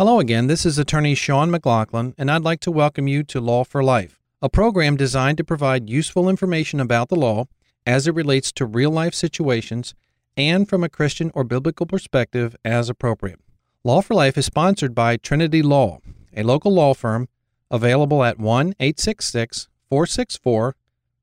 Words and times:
Hello 0.00 0.18
again. 0.18 0.46
This 0.46 0.64
is 0.64 0.78
attorney 0.78 1.14
Sean 1.14 1.50
McLaughlin, 1.50 2.14
and 2.16 2.30
I'd 2.30 2.40
like 2.40 2.60
to 2.60 2.70
welcome 2.70 3.06
you 3.06 3.22
to 3.24 3.38
Law 3.38 3.64
for 3.64 3.84
Life, 3.84 4.18
a 4.40 4.48
program 4.48 4.96
designed 4.96 5.36
to 5.36 5.44
provide 5.44 5.90
useful 5.90 6.26
information 6.26 6.80
about 6.80 7.10
the 7.10 7.16
law 7.16 7.44
as 7.84 8.06
it 8.06 8.14
relates 8.14 8.50
to 8.52 8.64
real 8.64 8.90
life 8.90 9.12
situations 9.12 9.94
and 10.38 10.66
from 10.66 10.82
a 10.82 10.88
Christian 10.88 11.30
or 11.34 11.44
biblical 11.44 11.84
perspective 11.84 12.56
as 12.64 12.88
appropriate. 12.88 13.40
Law 13.84 14.00
for 14.00 14.14
Life 14.14 14.38
is 14.38 14.46
sponsored 14.46 14.94
by 14.94 15.18
Trinity 15.18 15.60
Law, 15.60 15.98
a 16.34 16.44
local 16.44 16.72
law 16.72 16.94
firm 16.94 17.28
available 17.70 18.24
at 18.24 18.38
1 18.38 18.68
866 18.80 19.68
464 19.90 20.76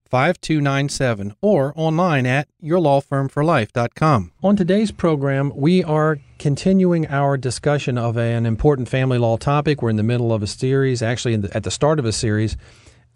5297 0.07 1.35
or 1.41 1.73
online 1.75 2.25
at 2.25 2.47
yourlawfirmforlife.com. 2.63 4.31
On 4.43 4.55
today's 4.55 4.91
program, 4.91 5.51
we 5.55 5.83
are 5.83 6.19
continuing 6.39 7.07
our 7.07 7.37
discussion 7.37 7.97
of 7.97 8.17
an 8.17 8.45
important 8.45 8.89
family 8.89 9.17
law 9.17 9.37
topic. 9.37 9.81
We're 9.81 9.89
in 9.89 9.95
the 9.95 10.03
middle 10.03 10.33
of 10.33 10.43
a 10.43 10.47
series, 10.47 11.01
actually 11.01 11.35
the, 11.37 11.55
at 11.55 11.63
the 11.63 11.71
start 11.71 11.99
of 11.99 12.05
a 12.05 12.11
series. 12.11 12.57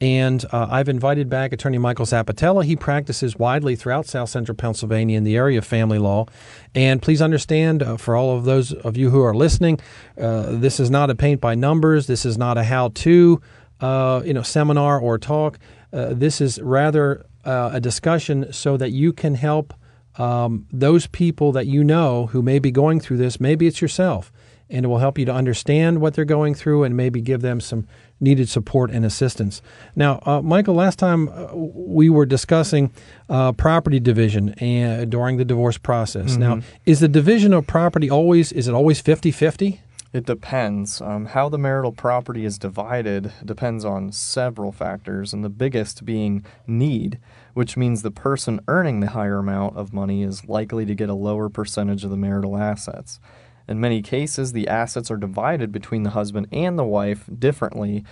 And 0.01 0.43
uh, 0.51 0.67
I've 0.71 0.89
invited 0.89 1.29
back 1.29 1.53
attorney 1.53 1.77
Michael 1.77 2.07
Zapatella. 2.07 2.65
He 2.65 2.75
practices 2.75 3.37
widely 3.37 3.75
throughout 3.75 4.07
South 4.07 4.29
Central 4.29 4.55
Pennsylvania 4.55 5.15
in 5.15 5.23
the 5.23 5.35
area 5.35 5.59
of 5.59 5.65
family 5.65 5.99
law. 5.99 6.25
And 6.73 6.99
please 7.03 7.21
understand, 7.21 7.83
uh, 7.83 7.97
for 7.97 8.15
all 8.15 8.35
of 8.35 8.43
those 8.43 8.73
of 8.73 8.97
you 8.97 9.11
who 9.11 9.21
are 9.21 9.35
listening, 9.35 9.79
uh, 10.19 10.47
this 10.53 10.79
is 10.79 10.89
not 10.89 11.11
a 11.11 11.15
paint 11.15 11.39
by 11.39 11.53
numbers. 11.53 12.07
This 12.07 12.25
is 12.25 12.35
not 12.35 12.57
a 12.57 12.63
how-to, 12.63 13.39
uh, 13.81 14.21
you 14.23 14.33
know, 14.33 14.43
seminar 14.43 14.99
or 14.99 15.17
talk. 15.17 15.59
Uh, 15.91 16.13
this 16.13 16.39
is 16.39 16.61
rather 16.61 17.25
uh, 17.43 17.71
a 17.73 17.81
discussion 17.81 18.51
so 18.53 18.77
that 18.77 18.91
you 18.91 19.11
can 19.11 19.35
help 19.35 19.73
um, 20.17 20.67
those 20.71 21.07
people 21.07 21.51
that 21.53 21.67
you 21.67 21.83
know 21.83 22.27
who 22.27 22.41
may 22.41 22.59
be 22.59 22.71
going 22.71 22.99
through 22.99 23.17
this. 23.17 23.39
Maybe 23.39 23.67
it's 23.67 23.81
yourself, 23.81 24.31
and 24.69 24.85
it 24.85 24.87
will 24.87 24.99
help 24.99 25.17
you 25.17 25.25
to 25.25 25.33
understand 25.33 26.01
what 26.01 26.13
they're 26.13 26.25
going 26.25 26.53
through 26.53 26.83
and 26.83 26.95
maybe 26.95 27.21
give 27.21 27.41
them 27.41 27.59
some 27.59 27.87
needed 28.19 28.47
support 28.47 28.91
and 28.91 29.03
assistance. 29.03 29.61
Now, 29.95 30.21
uh, 30.25 30.41
Michael, 30.41 30.75
last 30.75 30.99
time 30.99 31.27
uh, 31.29 31.55
we 31.55 32.09
were 32.09 32.25
discussing 32.25 32.91
uh, 33.29 33.51
property 33.53 33.99
division 33.99 34.49
and 34.59 35.09
during 35.09 35.37
the 35.37 35.45
divorce 35.45 35.77
process. 35.77 36.31
Mm-hmm. 36.33 36.39
Now, 36.39 36.59
is 36.85 36.99
the 36.99 37.07
division 37.07 37.53
of 37.53 37.65
property 37.65 38.09
always 38.09 38.51
is 38.51 38.67
it 38.67 38.73
always 38.73 39.01
50-50? 39.01 39.79
It 40.13 40.25
depends. 40.25 40.99
Um, 40.99 41.27
how 41.27 41.47
the 41.47 41.57
marital 41.57 41.93
property 41.93 42.43
is 42.43 42.57
divided 42.57 43.31
depends 43.45 43.85
on 43.85 44.11
several 44.11 44.73
factors, 44.73 45.31
and 45.31 45.41
the 45.41 45.49
biggest 45.49 46.03
being 46.03 46.43
need, 46.67 47.17
which 47.53 47.77
means 47.77 48.01
the 48.01 48.11
person 48.11 48.59
earning 48.67 48.99
the 48.99 49.11
higher 49.11 49.37
amount 49.37 49.77
of 49.77 49.93
money 49.93 50.21
is 50.21 50.49
likely 50.49 50.85
to 50.85 50.95
get 50.95 51.09
a 51.09 51.13
lower 51.13 51.47
percentage 51.47 52.03
of 52.03 52.09
the 52.09 52.17
marital 52.17 52.57
assets. 52.57 53.21
In 53.69 53.79
many 53.79 54.01
cases, 54.01 54.51
the 54.51 54.67
assets 54.67 55.09
are 55.09 55.17
divided 55.17 55.71
between 55.71 56.03
the 56.03 56.09
husband 56.09 56.47
and 56.51 56.77
the 56.77 56.83
wife 56.83 57.29
differently, 57.39 58.03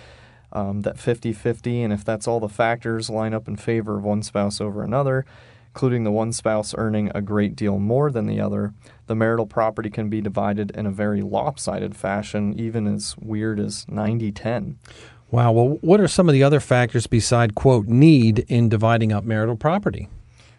um, 0.52 0.80
that 0.80 0.98
50 0.98 1.34
50, 1.34 1.82
and 1.82 1.92
if 1.92 2.02
that's 2.02 2.26
all 2.26 2.40
the 2.40 2.48
factors 2.48 3.10
line 3.10 3.34
up 3.34 3.46
in 3.46 3.56
favor 3.56 3.98
of 3.98 4.04
one 4.04 4.22
spouse 4.22 4.58
over 4.58 4.82
another, 4.82 5.26
including 5.72 6.02
the 6.02 6.10
one 6.10 6.32
spouse 6.32 6.74
earning 6.76 7.10
a 7.14 7.22
great 7.22 7.54
deal 7.54 7.78
more 7.78 8.10
than 8.10 8.26
the 8.26 8.40
other, 8.40 8.74
the 9.06 9.14
marital 9.14 9.46
property 9.46 9.88
can 9.88 10.08
be 10.08 10.20
divided 10.20 10.70
in 10.72 10.84
a 10.84 10.90
very 10.90 11.22
lopsided 11.22 11.96
fashion, 11.96 12.58
even 12.58 12.86
as 12.86 13.16
weird 13.18 13.60
as 13.60 13.86
90 13.88 14.32
10. 14.32 14.78
Wow. 15.30 15.52
Well, 15.52 15.68
what 15.80 16.00
are 16.00 16.08
some 16.08 16.28
of 16.28 16.32
the 16.32 16.42
other 16.42 16.58
factors 16.58 17.06
beside, 17.06 17.54
quote, 17.54 17.86
need 17.86 18.40
in 18.48 18.68
dividing 18.68 19.12
up 19.12 19.22
marital 19.22 19.56
property? 19.56 20.08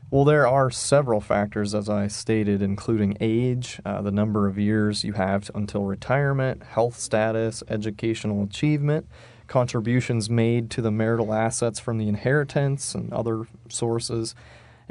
Well, 0.10 0.24
there 0.24 0.48
are 0.48 0.70
several 0.70 1.20
factors, 1.20 1.76
as 1.76 1.90
I 1.90 2.08
stated, 2.08 2.62
including 2.62 3.18
age, 3.20 3.82
uh, 3.86 4.02
the 4.02 4.12
number 4.12 4.48
of 4.48 4.58
years 4.58 5.04
you 5.04 5.14
have 5.14 5.52
until 5.54 5.84
retirement, 5.84 6.64
health 6.64 6.98
status, 6.98 7.64
educational 7.70 8.44
achievement, 8.44 9.08
contributions 9.48 10.30
made 10.30 10.70
to 10.72 10.82
the 10.82 10.92
marital 10.92 11.34
assets 11.34 11.80
from 11.80 11.98
the 11.98 12.08
inheritance 12.08 12.96
and 12.96 13.12
other 13.12 13.48
sources, 13.70 14.36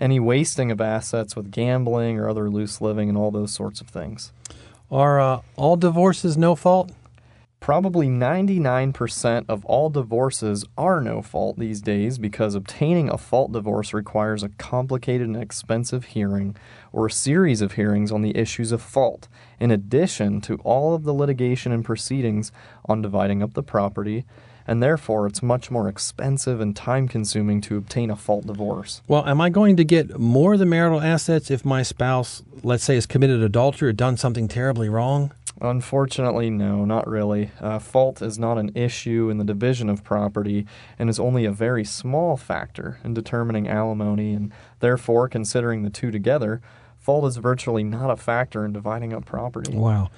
any 0.00 0.18
wasting 0.18 0.72
of 0.72 0.80
assets 0.80 1.36
with 1.36 1.52
gambling 1.52 2.18
or 2.18 2.28
other 2.28 2.50
loose 2.50 2.80
living 2.80 3.08
and 3.08 3.16
all 3.16 3.30
those 3.30 3.52
sorts 3.52 3.80
of 3.80 3.88
things. 3.88 4.32
Are 4.90 5.20
uh, 5.20 5.42
all 5.56 5.76
divorces 5.76 6.36
no 6.36 6.56
fault? 6.56 6.90
Probably 7.60 8.09
99% 8.09 9.44
of 9.47 9.66
all 9.66 9.91
divorces 9.91 10.65
are 10.78 11.03
no 11.03 11.21
fault 11.21 11.59
these 11.59 11.82
days 11.82 12.16
because 12.16 12.54
obtaining 12.54 13.10
a 13.10 13.19
fault 13.19 13.53
divorce 13.53 13.93
requires 13.93 14.43
a 14.43 14.48
complicated 14.48 15.28
and 15.28 15.37
expensive 15.37 16.06
hearing 16.06 16.56
or 16.91 17.06
a 17.06 17.10
series 17.10 17.60
of 17.60 17.72
hearings 17.72 18.10
on 18.10 18.22
the 18.22 18.34
issues 18.34 18.72
of 18.72 18.81
fault, 18.81 19.28
in 19.60 19.71
addition 19.71 20.41
to 20.41 20.56
all 20.65 20.94
of 20.94 21.04
the 21.04 21.12
litigation 21.12 21.71
and 21.71 21.84
proceedings 21.84 22.50
on 22.87 23.03
dividing 23.03 23.43
up 23.43 23.53
the 23.53 23.62
property, 23.62 24.25
and 24.66 24.82
therefore 24.82 25.27
it's 25.27 25.42
much 25.42 25.71
more 25.71 25.87
expensive 25.87 26.60
and 26.60 26.75
time 26.75 27.09
consuming 27.09 27.60
to 27.60 27.77
obtain 27.77 28.10
a 28.10 28.16
fault 28.16 28.47
divorce. 28.47 29.03
Well, 29.06 29.27
am 29.27 29.41
I 29.41 29.50
going 29.50 29.77
to 29.77 29.84
get 29.84 30.19
more 30.19 30.54
of 30.54 30.60
the 30.60 30.66
marital 30.66 31.00
assets 31.00 31.50
if 31.50 31.65
my 31.65 31.82
spouse, 31.82 32.42
let's 32.62 32.84
say, 32.84 32.94
has 32.94 33.04
committed 33.04 33.42
adultery 33.42 33.88
or 33.88 33.92
done 33.92 34.16
something 34.16 34.48
terribly 34.48 34.88
wrong? 34.88 35.32
Unfortunately, 35.60 36.48
no, 36.48 36.84
not 36.84 37.06
really. 37.06 37.50
Uh, 37.60 37.78
fault 37.78 38.22
is 38.22 38.38
not 38.38 38.56
an 38.56 38.72
issue 38.75 39.28
in 39.31 39.37
the 39.38 39.44
division 39.44 39.91
of 39.91 40.03
property 40.03 40.66
and 40.98 41.10
is 41.10 41.21
only 41.21 41.44
a 41.44 41.53
very 41.53 41.84
small 41.84 42.37
factor 42.37 42.98
in 43.04 43.12
determining 43.12 43.69
alimony, 43.69 44.32
and 44.32 44.53
therefore, 44.78 45.28
considering 45.28 45.82
the 45.82 45.91
two 45.91 46.10
together, 46.10 46.62
fault 46.98 47.26
is 47.26 47.37
virtually 47.37 47.84
not 47.84 48.10
a 48.10 48.16
factor 48.16 48.65
in 48.65 48.72
dividing 48.72 49.12
up 49.12 49.26
property. 49.26 49.76
Wow. 49.76 50.10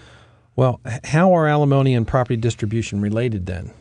Well, 0.54 0.80
how 1.04 1.34
are 1.34 1.48
alimony 1.48 1.94
and 1.94 2.06
property 2.06 2.36
distribution 2.36 3.00
related 3.00 3.46
then? 3.46 3.72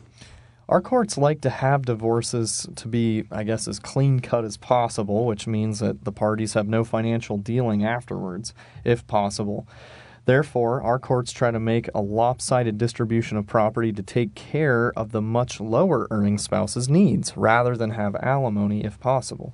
Our 0.69 0.81
courts 0.81 1.17
like 1.17 1.41
to 1.41 1.49
have 1.49 1.85
divorces 1.85 2.65
to 2.77 2.87
be, 2.87 3.25
I 3.29 3.43
guess, 3.43 3.67
as 3.67 3.77
clean 3.77 4.21
cut 4.21 4.45
as 4.45 4.55
possible, 4.55 5.25
which 5.25 5.45
means 5.45 5.79
that 5.79 6.05
the 6.05 6.13
parties 6.13 6.53
have 6.53 6.67
no 6.67 6.85
financial 6.85 7.37
dealing 7.37 7.83
afterwards, 7.83 8.53
if 8.85 9.05
possible. 9.05 9.67
Therefore, 10.25 10.81
our 10.81 10.99
courts 10.99 11.31
try 11.31 11.51
to 11.51 11.59
make 11.59 11.89
a 11.95 12.01
lopsided 12.01 12.77
distribution 12.77 13.37
of 13.37 13.47
property 13.47 13.91
to 13.91 14.03
take 14.03 14.35
care 14.35 14.93
of 14.95 15.11
the 15.11 15.21
much 15.21 15.59
lower 15.59 16.07
earning 16.11 16.37
spouse's 16.37 16.87
needs 16.87 17.35
rather 17.35 17.75
than 17.75 17.91
have 17.91 18.15
alimony 18.17 18.83
if 18.83 18.99
possible. 18.99 19.53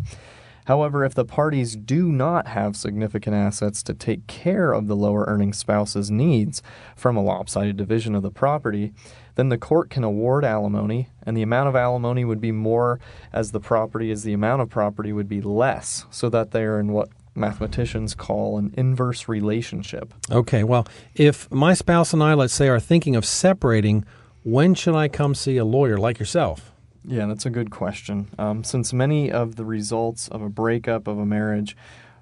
However, 0.66 1.06
if 1.06 1.16
the 1.16 1.24
parties 1.24 1.78
do 1.78 2.12
not 2.12 2.48
have 2.48 2.76
significant 2.76 3.34
assets 3.34 3.82
to 3.84 3.94
take 3.94 4.28
care 4.28 4.74
of 4.74 4.88
the 4.88 4.98
lower 4.98 5.24
earning 5.24 5.54
spouse's 5.54 6.12
needs 6.12 6.62
from 6.94 7.16
a 7.16 7.24
lopsided 7.24 7.78
division 7.78 8.14
of 8.16 8.22
the 8.22 8.32
property, 8.32 8.92
then 9.36 9.48
the 9.48 9.58
court 9.58 9.90
can 9.90 10.04
award 10.04 10.44
alimony, 10.44 11.08
and 11.24 11.38
the 11.38 11.42
amount 11.42 11.70
of 11.70 11.78
alimony 11.78 12.26
would 12.26 12.42
be 12.42 12.52
more 12.52 13.00
as 13.32 13.52
the 13.52 13.62
property 13.62 14.12
as 14.12 14.24
the 14.24 14.34
amount 14.34 14.62
of 14.62 14.70
property 14.70 15.14
would 15.14 15.30
be 15.30 15.40
less, 15.40 16.06
so 16.10 16.28
that 16.28 16.52
they 16.52 16.64
are 16.64 16.82
in 16.82 16.92
what 16.92 17.08
mathematicians 17.38 18.16
call 18.16 18.58
an 18.58 18.74
inverse 18.78 19.28
relationship. 19.28 20.14
Okay, 20.32 20.64
well, 20.64 20.88
if 21.16 21.50
my 21.52 21.74
spouse 21.74 22.14
and 22.14 22.24
I, 22.24 22.34
let's 22.34 22.54
say, 22.54 22.68
are 22.68 22.80
thinking 22.80 23.16
of 23.16 23.26
separating, 23.26 24.06
when 24.44 24.74
should 24.76 24.96
I 24.96 25.08
come 25.08 25.36
see 25.36 25.58
a 25.58 25.66
lawyer 25.66 25.98
like 25.98 26.20
yourself? 26.20 26.72
Yeah, 27.06 27.26
that's 27.26 27.46
a 27.46 27.50
good 27.50 27.72
question. 27.72 28.28
Um, 28.38 28.64
since 28.64 28.92
many 28.92 29.32
of 29.32 29.56
the 29.56 29.64
results 29.64 30.28
of 30.28 30.42
a 30.42 30.50
breakup 30.50 31.08
of 31.08 31.18
a 31.18 31.26
marriage 31.26 31.78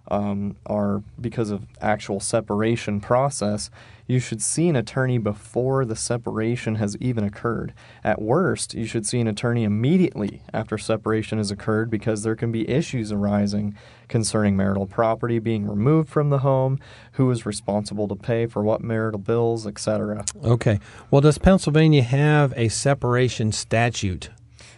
um, 0.09 0.55
are 0.65 1.01
because 1.19 1.49
of 1.49 1.65
actual 1.81 2.19
separation 2.19 2.99
process, 2.99 3.69
you 4.07 4.19
should 4.19 4.41
see 4.41 4.69
an 4.69 4.75
attorney 4.75 5.17
before 5.17 5.83
the 5.83 5.95
separation 5.95 6.75
has 6.75 6.95
even 6.97 7.23
occurred. 7.23 7.73
At 8.03 8.21
worst, 8.21 8.75
you 8.75 8.85
should 8.85 9.05
see 9.05 9.19
an 9.19 9.27
attorney 9.27 9.63
immediately 9.63 10.43
after 10.53 10.77
separation 10.77 11.39
has 11.39 11.49
occurred 11.49 11.89
because 11.89 12.21
there 12.21 12.35
can 12.35 12.51
be 12.51 12.69
issues 12.69 13.11
arising 13.11 13.75
concerning 14.07 14.55
marital 14.55 14.85
property 14.85 15.39
being 15.39 15.67
removed 15.67 16.09
from 16.09 16.29
the 16.29 16.39
home, 16.39 16.79
who 17.13 17.31
is 17.31 17.45
responsible 17.45 18.07
to 18.07 18.15
pay 18.15 18.45
for 18.45 18.63
what 18.63 18.81
marital 18.81 19.19
bills, 19.19 19.65
etc. 19.65 20.23
Okay. 20.43 20.79
Well, 21.09 21.21
does 21.21 21.39
Pennsylvania 21.39 22.03
have 22.03 22.53
a 22.55 22.69
separation 22.69 23.51
statute? 23.51 24.29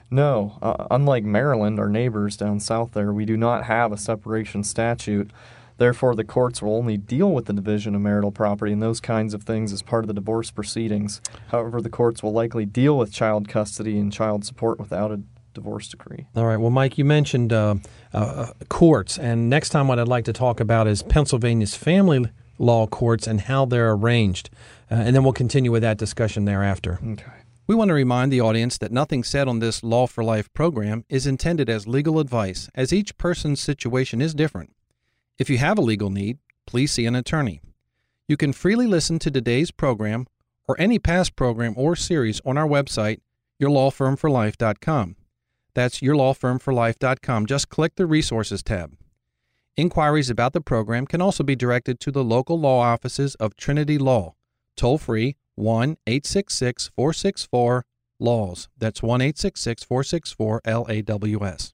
No, 0.10 0.58
uh, 0.62 0.88
unlike 0.90 1.24
Maryland, 1.24 1.80
our 1.80 1.90
neighbors 1.90 2.38
down 2.38 2.60
south 2.60 2.94
there, 2.94 3.12
we 3.12 3.26
do 3.26 3.36
not 3.36 3.66
have 3.66 3.92
a 3.92 3.98
separation 3.98 4.64
statute. 4.64 5.32
Therefore, 5.78 6.16
the 6.16 6.24
courts 6.24 6.62
will 6.62 6.76
only 6.76 6.98
deal 6.98 7.32
with 7.32 7.46
the 7.46 7.54
division 7.54 7.94
of 7.94 8.02
marital 8.02 8.32
property 8.32 8.72
and 8.72 8.82
those 8.82 9.00
kinds 9.00 9.34
of 9.34 9.44
things 9.44 9.72
as 9.72 9.82
part 9.82 10.04
of 10.04 10.08
the 10.08 10.14
divorce 10.14 10.50
proceedings. 10.50 11.22
However, 11.50 11.82
the 11.82 11.90
courts 11.90 12.24
will 12.24 12.32
likely 12.32 12.66
deal 12.66 12.98
with 12.98 13.14
child 13.14 13.48
custody 13.48 14.00
and 14.00 14.12
child 14.12 14.44
support 14.44 14.80
without 14.80 15.12
a 15.12 15.22
divorce 15.54 15.88
decree. 15.90 16.28
All 16.36 16.46
right. 16.46 16.58
Well, 16.58 16.72
Mike, 16.72 16.98
you 16.98 17.06
mentioned 17.06 17.54
uh, 17.54 17.76
uh, 18.14 18.54
courts, 18.70 19.20
and 19.20 19.50
next 19.50 19.70
time, 19.70 19.88
what 19.88 20.00
I'd 20.00 20.08
like 20.08 20.26
to 20.26 20.34
talk 20.34 20.60
about 20.60 20.88
is 20.88 21.04
Pennsylvania's 21.04 21.76
family 21.76 22.26
law 22.58 22.88
courts 22.88 23.28
and 23.28 23.42
how 23.42 23.66
they're 23.66 23.92
arranged. 23.92 24.50
Uh, 24.90 24.96
and 24.96 25.16
then 25.16 25.24
we'll 25.24 25.34
continue 25.34 25.72
with 25.72 25.84
that 25.84 25.98
discussion 25.98 26.46
thereafter. 26.46 27.00
Okay. 27.06 27.32
We 27.68 27.76
want 27.76 27.90
to 27.90 27.94
remind 27.94 28.32
the 28.32 28.40
audience 28.40 28.78
that 28.78 28.94
nothing 28.94 29.26
said 29.26 29.50
on 29.50 29.60
this 29.60 29.84
Law 29.84 30.08
for 30.08 30.24
Life 30.24 30.52
program 30.54 31.04
is 31.10 31.28
intended 31.28 31.70
as 31.70 31.86
legal 31.86 32.18
advice, 32.18 32.70
as 32.74 32.94
each 32.94 33.18
person's 33.18 33.60
situation 33.60 34.22
is 34.22 34.34
different. 34.34 34.72
If 35.38 35.50
you 35.50 35.58
have 35.58 35.78
a 35.78 35.82
legal 35.82 36.10
need, 36.10 36.38
please 36.66 36.94
see 36.94 37.06
an 37.06 37.14
attorney. 37.14 37.60
You 38.26 38.38
can 38.38 38.54
freely 38.54 38.88
listen 38.88 39.20
to 39.20 39.30
today's 39.30 39.72
program 39.72 40.28
or 40.66 40.80
any 40.80 40.98
past 40.98 41.36
program 41.36 41.74
or 41.76 41.98
series 41.98 42.40
on 42.46 42.58
our 42.58 42.66
website, 42.66 43.20
yourlawfirmforlife.com. 43.62 45.18
That's 45.74 46.00
yourlawfirmforlife.com. 46.00 47.46
Just 47.48 47.68
click 47.68 47.96
the 47.98 48.06
Resources 48.06 48.64
tab. 48.64 48.96
Inquiries 49.76 50.30
about 50.30 50.54
the 50.54 50.62
program 50.62 51.06
can 51.06 51.22
also 51.22 51.44
be 51.44 51.56
directed 51.58 52.00
to 52.00 52.12
the 52.12 52.24
local 52.24 52.58
law 52.58 52.80
offices 52.80 53.36
of 53.36 53.58
Trinity 53.58 53.98
Law, 53.98 54.36
toll 54.78 54.98
free 54.98 55.36
1 55.56 55.98
866 56.08 56.92
464 56.96 57.86
LAWS. 58.20 58.70
That's 58.78 59.04
1 59.04 59.22
866 59.22 59.84
464 59.84 60.62
LAWS. 60.66 61.74